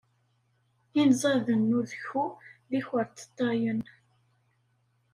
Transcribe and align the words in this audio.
Inẓaden 1.01 1.61
n 1.69 1.77
udku 1.79 2.25
d 2.69 2.71
ikerṭeṭṭayen. 2.79 3.81